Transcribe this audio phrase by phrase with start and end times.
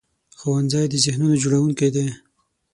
[0.39, 2.07] ښوونځی د ذهنونو جوړوونکی دی